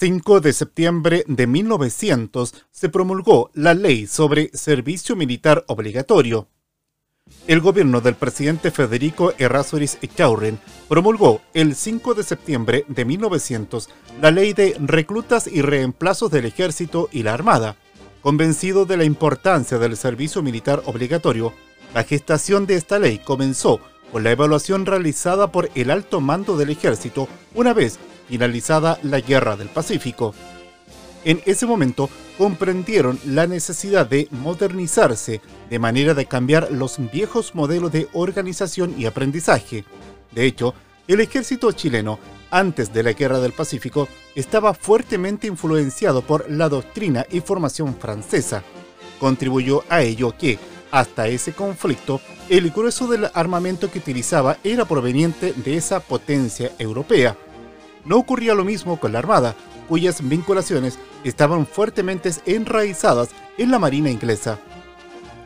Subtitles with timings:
[0.00, 6.46] 5 de septiembre de 1900 se promulgó la ley sobre servicio militar obligatorio.
[7.48, 13.90] El gobierno del presidente Federico Errázuriz Echaurren promulgó el 5 de septiembre de 1900
[14.22, 17.74] la ley de reclutas y reemplazos del ejército y la armada.
[18.22, 21.52] Convencido de la importancia del servicio militar obligatorio,
[21.92, 23.80] la gestación de esta ley comenzó
[24.12, 27.26] con la evaluación realizada por el alto mando del ejército
[27.56, 30.34] una vez finalizada la Guerra del Pacífico.
[31.24, 37.90] En ese momento comprendieron la necesidad de modernizarse de manera de cambiar los viejos modelos
[37.90, 39.84] de organización y aprendizaje.
[40.30, 40.74] De hecho,
[41.08, 42.18] el ejército chileno,
[42.50, 48.62] antes de la Guerra del Pacífico, estaba fuertemente influenciado por la doctrina y formación francesa.
[49.18, 50.58] Contribuyó a ello que,
[50.90, 57.36] hasta ese conflicto, el grueso del armamento que utilizaba era proveniente de esa potencia europea.
[58.04, 59.54] No ocurría lo mismo con la Armada,
[59.88, 64.58] cuyas vinculaciones estaban fuertemente enraizadas en la Marina inglesa.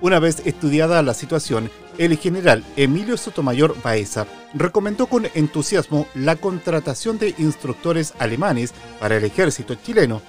[0.00, 7.18] Una vez estudiada la situación, el general Emilio Sotomayor Baeza recomendó con entusiasmo la contratación
[7.18, 10.20] de instructores alemanes para el ejército chileno,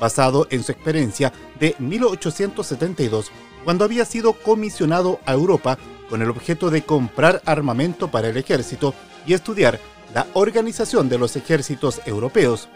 [0.00, 3.30] basado en su experiencia de 1872,
[3.64, 5.76] cuando había sido comisionado a Europa
[6.08, 8.94] con el objeto de comprar armamento para el ejército
[9.26, 9.78] y estudiar
[10.14, 12.68] la organización de los ejércitos europeos.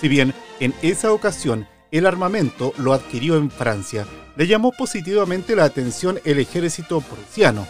[0.00, 5.64] Si bien en esa ocasión el armamento lo adquirió en Francia, le llamó positivamente la
[5.64, 7.66] atención el ejército prusiano,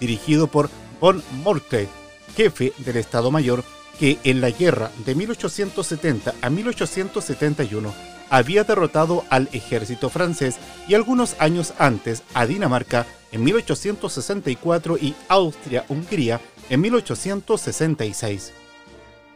[0.00, 1.88] dirigido por von Moltke,
[2.36, 3.64] jefe del Estado Mayor,
[3.98, 7.94] que en la guerra de 1870 a 1871
[8.30, 10.56] había derrotado al ejército francés
[10.88, 18.52] y algunos años antes a Dinamarca en 1864 y Austria-Hungría en 1866.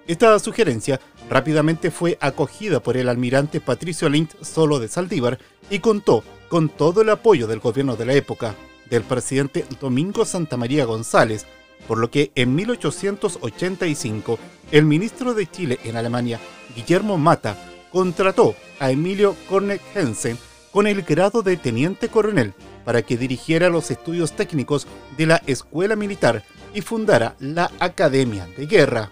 [0.06, 5.38] Esta sugerencia rápidamente fue acogida por el almirante Patricio Lint Solo de Saldívar
[5.70, 8.56] y contó con todo el apoyo del gobierno de la época,
[8.88, 11.46] del presidente Domingo Santa María González,
[11.86, 14.38] por lo que en 1885
[14.72, 16.40] el ministro de Chile en Alemania,
[16.74, 17.56] Guillermo Mata,
[17.92, 20.38] contrató a Emilio Kornek Hensen
[20.72, 22.54] con el grado de teniente coronel
[22.84, 24.86] para que dirigiera los estudios técnicos
[25.16, 26.44] de la escuela militar
[26.74, 29.10] y fundara la Academia de Guerra.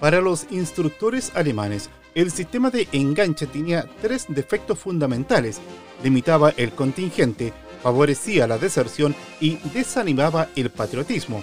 [0.00, 5.60] Para los instructores alemanes, el sistema de enganche tenía tres defectos fundamentales.
[6.02, 11.42] Limitaba el contingente, favorecía la deserción y desanimaba el patriotismo.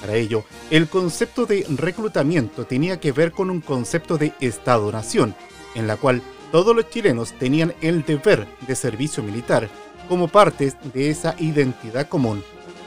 [0.00, 5.34] Para ello, el concepto de reclutamiento tenía que ver con un concepto de Estado-nación,
[5.74, 9.68] en la cual todos los chilenos tenían el deber de servicio militar
[10.08, 12.42] como parte de esa identidad común.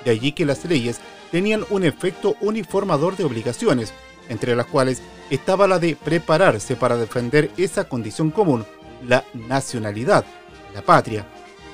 [0.06, 1.00] De allí que las leyes
[1.32, 3.94] tenían un efecto uniformador de obligaciones,
[4.30, 8.66] entre las cuales estaba la de prepararse para defender esa condición común,
[9.08, 10.26] la nacionalidad,
[10.74, 11.26] la patria.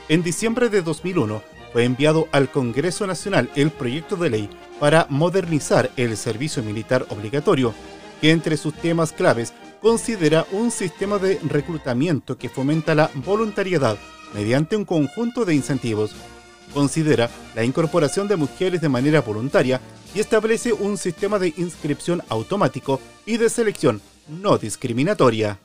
[0.09, 1.41] En diciembre de 2001
[1.73, 4.49] fue enviado al Congreso Nacional el proyecto de ley
[4.79, 7.73] para modernizar el servicio militar obligatorio,
[8.21, 13.97] que entre sus temas claves considera un sistema de reclutamiento que fomenta la voluntariedad
[14.33, 16.15] mediante un conjunto de incentivos
[16.75, 19.81] considera la incorporación de mujeres de manera voluntaria
[20.13, 25.57] y establece un sistema de inscripción automático y de selección no discriminatoria.